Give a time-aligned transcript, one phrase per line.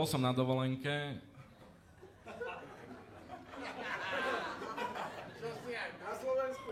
[0.00, 1.20] Bol som na dovolenke.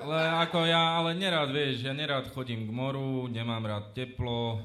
[0.00, 0.18] Ale
[0.48, 4.64] ako ja, ale nerad, vieš, ja nerad chodím k moru, nemám rád teplo.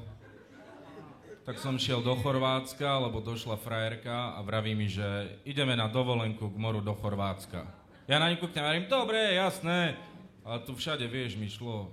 [1.44, 6.48] Tak som šiel do Chorvátska, lebo došla frajerka a vraví mi, že ideme na dovolenku
[6.48, 7.68] k moru do Chorvátska.
[8.08, 9.92] Ja na ňu kúknem hovorím, dobre, jasné.
[10.40, 11.92] Ale tu všade, vieš, mi šlo.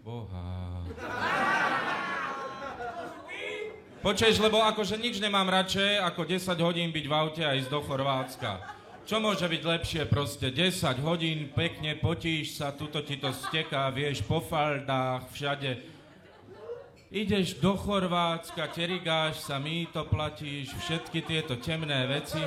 [0.00, 0.80] Boha.
[4.04, 7.80] Počuješ, lebo akože nič nemám radšej, ako 10 hodín byť v aute a ísť do
[7.80, 8.60] Chorvátska.
[9.08, 10.52] Čo môže byť lepšie proste?
[10.52, 15.80] 10 hodín, pekne potíš sa, tuto ti to steká, vieš, po faldách, všade.
[17.08, 22.44] Ideš do Chorvátska, terigáš sa, to platíš, všetky tieto temné veci.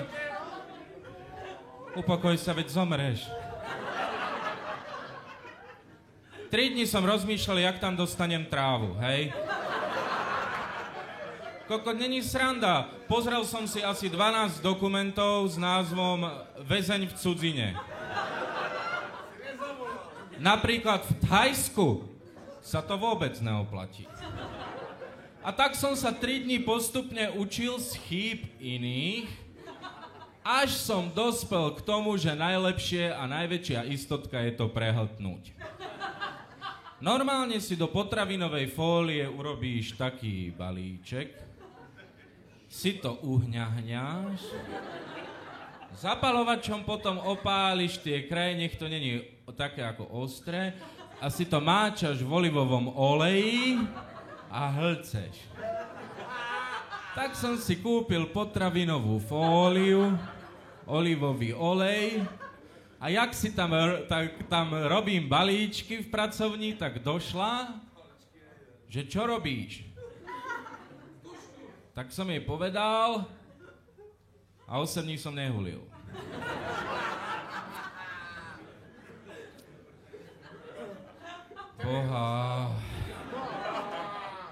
[1.98, 3.26] Upokoj sa, veď zomreš.
[6.54, 9.34] Tri dni som rozmýšľal, jak tam dostanem trávu, hej?
[11.68, 12.88] Koko, není sranda.
[13.12, 16.24] Pozrel som si asi 12 dokumentov s názvom
[16.64, 17.68] Väzeň v cudzine.
[20.40, 22.08] Napríklad v Thajsku
[22.64, 24.08] sa to vôbec neoplatí.
[25.44, 29.28] A tak som sa 3 dní postupne učil z chýb iných,
[30.48, 35.52] až som dospel k tomu, že najlepšie a najväčšia istotka je to prehltnúť.
[37.04, 41.48] Normálne si do potravinovej fólie urobíš taký balíček,
[42.68, 44.44] si to uhňahňáš,
[45.98, 49.24] zapalovačom potom opáliš tie kraje, nech to není
[49.56, 50.76] také ako ostré,
[51.18, 53.82] a si to máčaš v olivovom oleji
[54.54, 55.34] a hlceš.
[57.18, 60.14] Tak som si kúpil potravinovú fóliu,
[60.86, 62.22] olivový olej
[63.02, 63.74] a jak si tam,
[64.06, 67.82] tak, tam robím balíčky v pracovni, tak došla,
[68.86, 69.87] že čo robíš?
[71.98, 73.26] Tak som jej povedal
[74.70, 75.82] a 8 dní som nehulil.
[81.82, 82.70] Boha.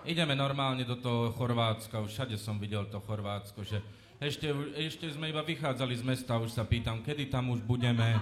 [0.09, 3.77] Ideme normálne do toho Chorvátska, všade som videl to Chorvátsko, že
[4.17, 8.17] ešte, ešte sme iba vychádzali z mesta, už sa pýtam, kedy tam už budeme,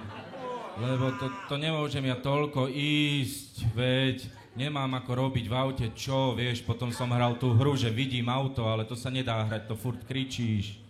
[0.76, 6.62] lebo to, to nemôžem ja toľko ísť, veď nemám ako robiť v aute, čo, vieš,
[6.62, 10.02] potom som hral tú hru, že vidím auto, ale to sa nedá hrať, to furt
[10.06, 10.82] kričíš.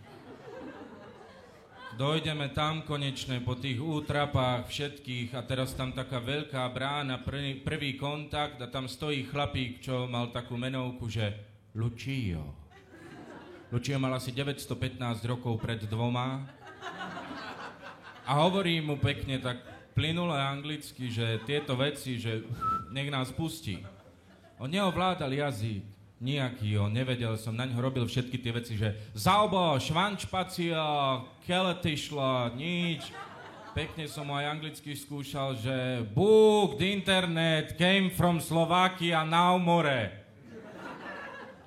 [1.94, 7.94] Dojdeme tam konečne po tých útrapách všetkých a teraz tam taká veľká brána, prvý, prvý
[7.94, 11.30] kontakt a tam stojí chlapík, čo mal takú menovku, že
[11.78, 12.50] Lucio.
[13.70, 16.42] Lucio mal asi 915 rokov pred dvoma
[18.26, 19.62] a hovorí mu pekne tak
[19.94, 22.42] plynule anglicky, že tieto veci, že
[22.94, 23.82] nech nás pustí.
[24.62, 25.82] On neovládal jazyk,
[26.22, 30.78] nejaký, on nevedel som, na ňo robil všetky tie veci, že zaobo, švančpacia,
[31.42, 33.10] keletišla, nič.
[33.74, 40.14] Pekne som aj anglicky skúšal, že book, the internet, came from Slovakia, now more.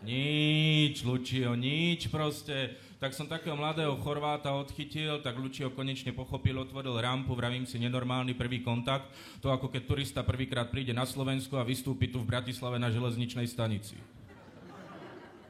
[0.08, 6.98] Nič, Lučio, nič proste tak som takého mladého Chorváta odchytil, tak Lučio konečne pochopil, otvoril
[6.98, 9.10] rampu, vravím si, nenormálny prvý kontakt.
[9.46, 13.46] To ako keď turista prvýkrát príde na Slovensku a vystúpi tu v Bratislave na železničnej
[13.46, 13.98] stanici.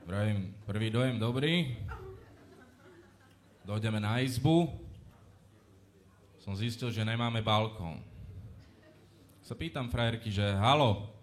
[0.04, 1.76] Vravím, prvý dojem dobrý.
[3.64, 4.72] Dojdeme na izbu.
[6.44, 8.00] Som zistil, že nemáme balkón.
[9.44, 11.18] Sa pýtam frajerky, že halo,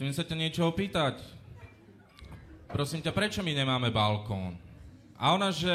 [0.00, 1.20] Chcem sa ťa niečo opýtať.
[2.70, 4.54] Prosím ťa, prečo my nemáme balkón?
[5.20, 5.68] A ona, že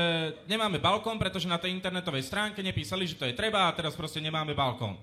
[0.50, 4.18] nemáme balkón, pretože na tej internetovej stránke nepísali, že to je treba a teraz proste
[4.18, 4.98] nemáme balkón.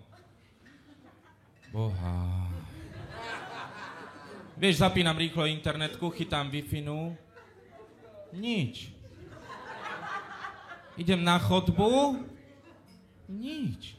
[1.71, 2.49] Boha.
[4.59, 6.65] Vieš, zapínam rýchlo internetku, chytám wi
[8.33, 8.91] Nič.
[10.97, 12.25] Idem na chodbu.
[13.29, 13.97] Nič.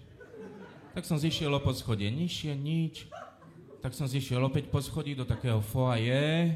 [0.94, 3.10] Tak som zišiel o poschodie nižšie, nič.
[3.82, 6.54] Tak som zišiel opäť po schodí do takého foaje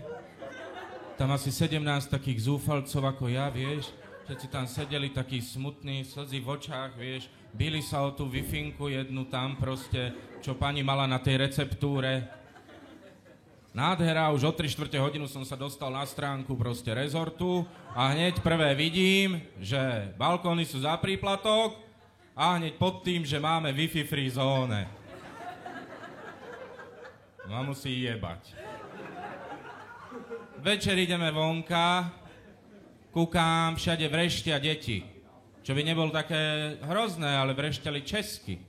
[1.17, 1.81] tam asi 17
[2.13, 3.89] takých zúfalcov ako ja, vieš,
[4.29, 7.25] všetci tam sedeli takí smutní, slzy v očách, vieš,
[7.57, 10.13] bili sa o tú wi jednu tam proste,
[10.45, 12.29] čo pani mala na tej receptúre.
[13.73, 17.65] Nádhera, už o 3 čtvrte hodinu som sa dostal na stránku proste rezortu
[17.97, 21.77] a hneď prvé vidím, že balkóny sú za príplatok
[22.37, 24.85] a hneď pod tým, že máme Wi-Fi free zóne.
[27.49, 28.66] No musí jebať.
[30.57, 32.11] Večer ideme vonka,
[33.13, 35.05] kúkám, všade vreštia deti.
[35.63, 38.59] Čo by nebolo také hrozné, ale vrešťali česky.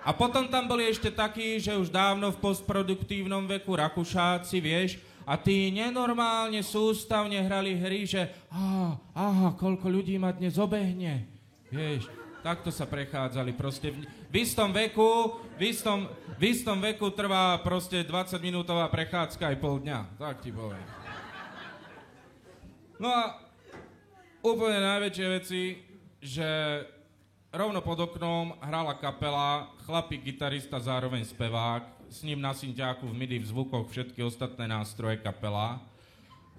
[0.00, 4.96] A potom tam boli ešte takí, že už dávno v postproduktívnom veku Rakušáci, vieš,
[5.30, 11.28] A tí nenormálne sústavne hrali hry, že á, aha, koľko ľudí ma dnes obehne.
[11.70, 12.10] Vieš,
[12.40, 13.92] takto sa prechádzali proste.
[13.92, 19.80] V, istom veku, v istom, v istom veku trvá proste 20 minútová prechádzka aj pol
[19.84, 19.98] dňa.
[20.16, 20.84] Tak ti poviem.
[23.00, 23.40] No a
[24.44, 25.80] úplne najväčšie veci,
[26.20, 26.48] že
[27.48, 33.38] rovno pod oknom hrala kapela, chlapík, gitarista, zároveň spevák, s ním na synťáku v MIDI
[33.38, 35.80] v zvukoch všetky ostatné nástroje kapela.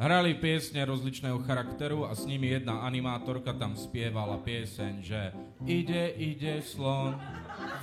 [0.01, 5.29] Hrali piesne rozličného charakteru a s nimi jedna animátorka tam spievala pieseň, že
[5.61, 7.13] ide, ide slon,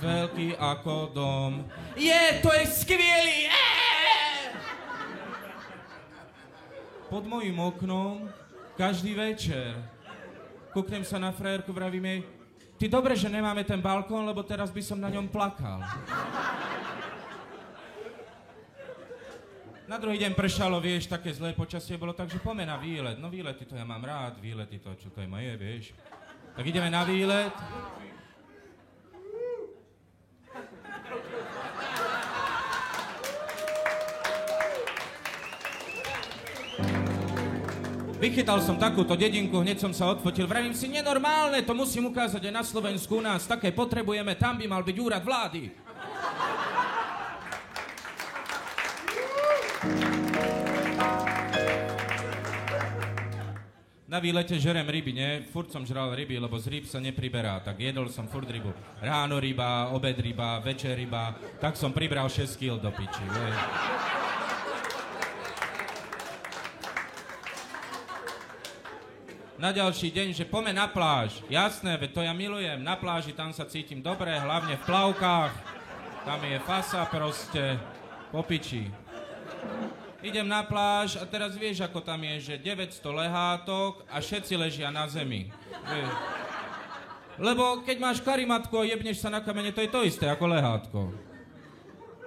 [0.03, 1.63] veľký ako dom.
[1.95, 3.47] Je, to je skvělý!
[7.07, 8.27] Pod mojim oknom
[8.75, 9.79] každý večer
[10.75, 12.19] kúknem sa na frajerku, vravím jej,
[12.75, 15.79] ty dobre, že nemáme ten balkón, lebo teraz by som na ňom plakal.
[19.89, 23.17] Na druhý deň pršalo, vieš, také zlé počasie bolo, takže poďme na výlet.
[23.17, 25.97] No výlety to ja mám rád, výlety to, čo to je moje, vieš.
[26.53, 27.49] Tak ideme na výlet.
[38.21, 40.45] Vychytal som takúto dedinku, hneď som sa odfotil.
[40.45, 43.49] Vravím si, nenormálne, to musím ukázať aj na Slovensku u nás.
[43.49, 45.73] Také potrebujeme, tam by mal byť úrad vlády.
[54.09, 55.45] Na výlete žerem ryby, nie?
[55.53, 57.61] Furt som žral ryby, lebo z rýb sa nepriberá.
[57.61, 58.73] Tak jedol som furt rybu.
[59.05, 61.37] Ráno ryba, obed ryba, večer ryba.
[61.61, 63.53] Tak som pribral 6 kg do piči, vie.
[69.61, 71.45] Na ďalší deň, že pome na pláž.
[71.45, 72.81] Jasné, veď to ja milujem.
[72.81, 75.53] Na pláži tam sa cítim dobre, hlavne v plavkách.
[76.25, 77.77] Tam je fasa proste.
[78.33, 78.89] Po piči
[80.23, 84.91] idem na pláž a teraz vieš, ako tam je, že 900 lehátok a všetci ležia
[84.91, 85.51] na zemi.
[85.87, 86.11] Vieš.
[87.39, 91.07] Lebo keď máš karimatku a jebneš sa na kamene, to je to isté ako lehátko.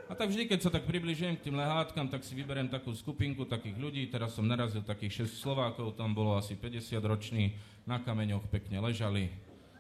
[0.08, 3.48] A tak vždy, keď sa tak približujem k tým lehátkam, tak si vyberiem takú skupinku
[3.48, 4.04] takých ľudí.
[4.12, 7.56] Teraz som narazil takých 6 Slovákov, tam bolo asi 50 roční,
[7.88, 9.32] na kameňoch pekne ležali.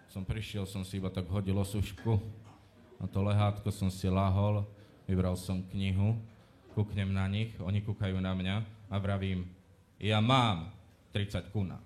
[0.08, 2.16] Som prišiel, som si iba tak hodil osušku.
[2.96, 4.64] Na to lehátko som si lahol,
[5.04, 6.16] vybral som knihu
[6.72, 8.56] kúknem na nich, oni kúkajú na mňa
[8.88, 9.44] a vravím,
[10.00, 10.72] ja mám
[11.12, 11.76] 30 kuna.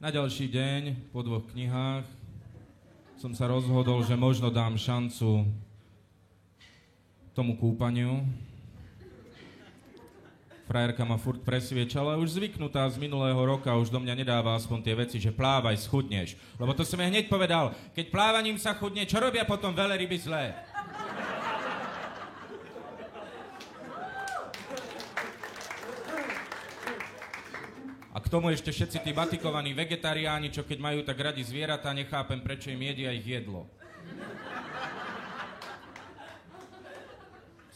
[0.00, 2.08] Na ďalší deň, po dvoch knihách,
[3.20, 5.44] som sa rozhodol, že možno dám šancu
[7.36, 8.24] tomu kúpaniu,
[10.70, 14.94] Frajerka ma furt presviečala, už zvyknutá z minulého roka, už do mňa nedáva aspoň tie
[14.94, 16.38] veci, že plávaj, schudneš.
[16.62, 20.54] Lebo to som ja hneď povedal, keď plávaním sa chudne, čo robia potom ryby zlé?
[28.14, 32.38] A k tomu ešte všetci tí batikovaní vegetariáni, čo keď majú tak radi zvieratá, nechápem,
[32.46, 33.66] prečo im jedia ich jedlo.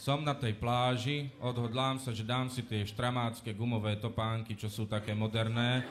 [0.05, 4.85] Som na tej pláži, odhodlám sa, že dám si tie štramácké gumové topánky, čo sú
[4.85, 5.81] také moderné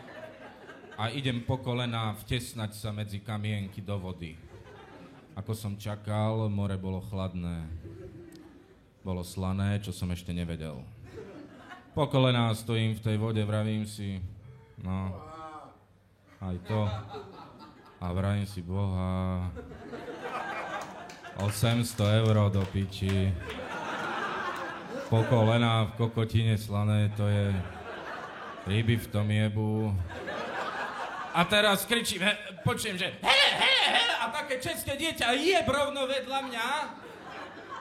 [0.94, 4.38] a idem po kolena vtesnať sa medzi kamienky do vody.
[5.34, 7.66] Ako som čakal, more bolo chladné.
[9.02, 10.78] Bolo slané, čo som ešte nevedel.
[11.90, 14.22] Po kolená stojím v tej vode, vravím si,
[14.78, 15.10] no,
[16.38, 16.86] aj to.
[17.98, 19.50] A vravím si, boha,
[21.34, 23.34] 800 eur do piči
[25.08, 27.52] po kolena v kokotine slané, to je
[28.66, 29.92] ryby v tom jebu.
[31.34, 32.32] A teraz kričím, he,
[32.62, 36.68] počujem, že hele, hele, hele, a také české dieťa je rovno vedľa mňa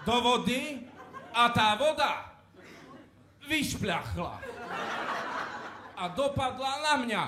[0.03, 0.89] do vody
[1.33, 2.33] a tá voda
[3.45, 4.33] vyšpľachla
[5.93, 7.23] a dopadla na mňa,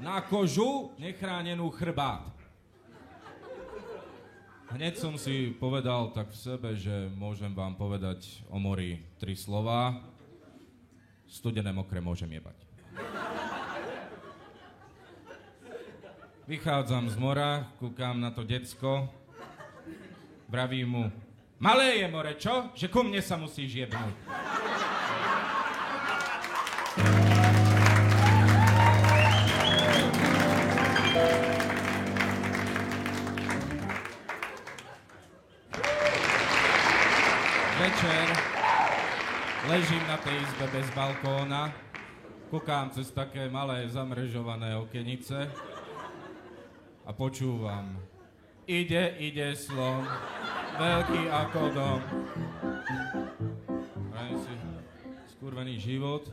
[0.00, 2.35] na kožu nechránenú chrbát.
[4.66, 10.02] Hneď som si povedal tak v sebe, že môžem vám povedať o mori tri slova.
[11.30, 12.58] Studené mokré môžem jebať.
[16.50, 19.06] Vychádzam z mora, kúkam na to decko,
[20.50, 21.04] vravím mu,
[21.62, 22.70] malé je more, čo?
[22.74, 24.14] Že ku mne sa musíš jebnúť.
[38.16, 38.36] Večer
[39.68, 41.68] ležím na tej izbe bez balkóna
[42.48, 45.50] Kúkám cez také malé zamrežované okenice
[47.02, 47.98] a počúvam.
[48.70, 50.06] Ide, ide slon,
[50.78, 52.00] veľký ako dom.
[54.38, 54.54] Si
[55.34, 56.30] skurvený život.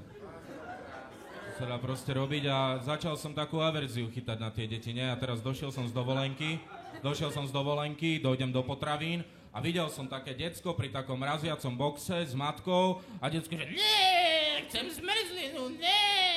[1.57, 5.09] Sa dá proste robiť a začal som takú averziu chytať na tie deti, nie?
[5.09, 6.61] A teraz došiel som z dovolenky,
[7.01, 11.77] došiel som z dovolenky, dojdem do potravín a videl som také decko pri takom raziacom
[11.77, 16.33] boxe s matkou a decko, že nie, chcem zmrzlinu, nie.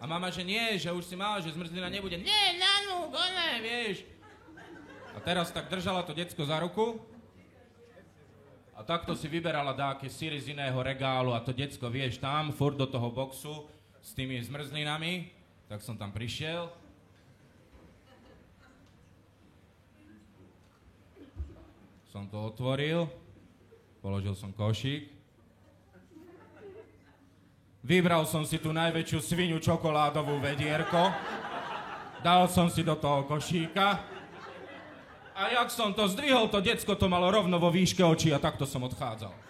[0.00, 2.20] A mama, že nie, že už si mala, že zmrzlina nebude.
[2.20, 4.04] Nie, nanu, gole, vieš.
[5.16, 7.00] A teraz tak držala to decko za ruku
[8.76, 12.80] a takto si vyberala dáke síry z iného regálu a to decko, vieš, tam, furt
[12.80, 13.68] do toho boxu
[14.00, 15.28] s tými zmrzlinami,
[15.68, 16.72] tak som tam prišiel.
[22.10, 23.06] Som to otvoril,
[24.02, 25.06] položil som košík.
[27.86, 31.06] Vybral som si tú najväčšiu svinu čokoládovú vedierko.
[32.18, 34.02] Dal som si do toho košíka.
[35.38, 38.66] A jak som to zdvihol, to decko to malo rovno vo výške očí a takto
[38.66, 39.49] som odchádzal.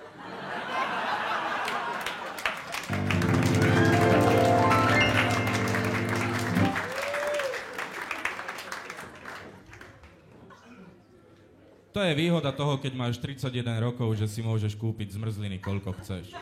[12.00, 16.32] To je výhoda toho, keď máš 31 rokov, že si môžeš kúpiť zmrzliny koľko chceš.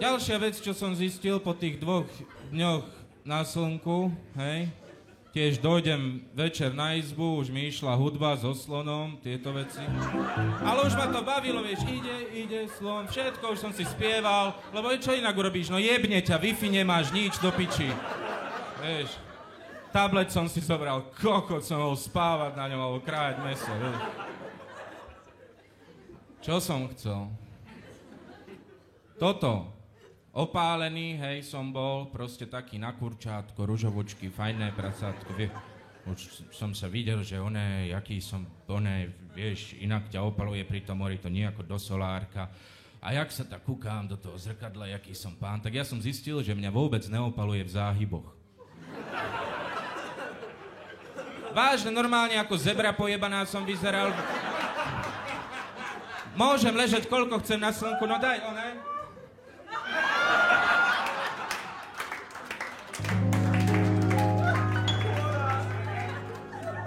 [0.00, 2.08] Ďalšia vec, čo som zistil po tých dvoch
[2.48, 2.88] dňoch
[3.28, 4.08] na slnku,
[4.40, 4.72] hej,
[5.36, 9.84] tiež dojdem večer na izbu, už mi išla hudba so slonom, tieto veci.
[10.64, 14.88] Ale už ma to bavilo, vieš, ide, ide slon, všetko už som si spieval, lebo
[14.96, 17.92] čo inak urobíš, no jebne ťa, Wi-Fi nemáš, nič do piči.
[18.80, 19.27] Vieš,
[19.92, 23.98] tablet som si zobral, kokot som mohol spávať na ňom, alebo krájať meso, vieš.
[26.38, 27.28] Čo som chcel?
[29.18, 29.74] Toto.
[30.38, 35.50] Opálený, hej, som bol, proste taký na kurčátko, ružovočky, fajné prasátko, vie.
[36.06, 41.02] Už som sa videl, že oné, jaký som, oné, vieš, inak ťa opaluje pri tom
[41.02, 42.46] mori, to nie ako do solárka.
[43.02, 46.38] A jak sa tak kúkám do toho zrkadla, jaký som pán, tak ja som zistil,
[46.38, 48.37] že mňa vôbec neopaluje v záhyboch.
[51.58, 54.14] Vážne, normálne ako zebra pojebaná som vyzeral.
[56.38, 58.78] Môžem ležať koľko chcem na slnku, no daj, oné.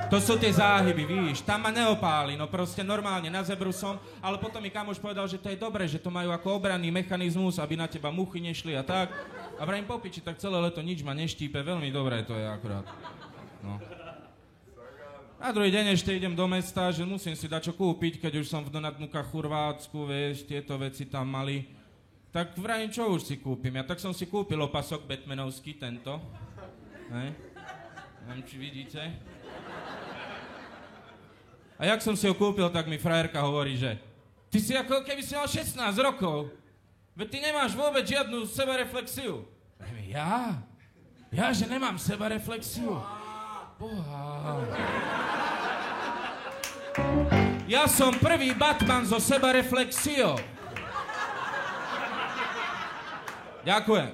[0.07, 4.39] To sú tie záhyby, víš, tam ma neopáli, no proste normálne, na zebru som, ale
[4.39, 7.75] potom mi kamoš povedal, že to je dobré, že to majú ako obranný mechanizmus, aby
[7.75, 9.11] na teba muchy nešli a tak.
[9.59, 12.87] A vrajím popiči, tak celé leto nič ma neštípe, veľmi dobré to je akurát.
[13.63, 14.00] No.
[15.41, 18.45] A druhý deň ešte idem do mesta, že musím si dať čo kúpiť, keď už
[18.45, 21.65] som v Donatnuka Churvátsku, vieš, tieto veci tam mali.
[22.29, 23.73] Tak vrajím, čo už si kúpim?
[23.73, 26.21] Ja tak som si kúpil opasok Batmanovský, tento.
[27.09, 27.33] Hej.
[28.21, 29.01] Neviem, či vidíte.
[31.81, 33.97] A jak som si ho kúpil, tak mi frajerka hovorí, že
[34.53, 35.73] ty si ako keby si mal 16
[36.05, 36.53] rokov.
[37.17, 39.49] Veď ty nemáš vôbec žiadnu sebareflexiu.
[40.05, 40.61] Ja?
[41.33, 43.01] Ja, že nemám sebareflexiu?
[43.81, 44.61] Boha.
[47.71, 50.35] Ja som prvý Batman so sebareflexiou.
[53.63, 54.09] Ďakujem.